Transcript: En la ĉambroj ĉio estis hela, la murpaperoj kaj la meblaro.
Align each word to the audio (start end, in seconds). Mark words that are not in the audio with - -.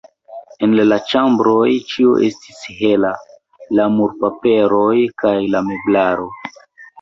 En 0.67 0.71
la 0.91 0.95
ĉambroj 1.09 1.67
ĉio 1.91 2.13
estis 2.27 2.61
hela, 2.77 3.11
la 3.81 3.85
murpaperoj 3.99 4.95
kaj 5.25 5.35
la 5.55 5.63
meblaro. 5.69 6.27